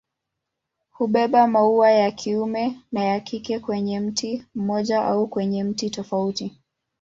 [0.91, 6.57] Hubeba maua ya kiume na ya kike kwenye mti mmoja au kwenye miti tofauti.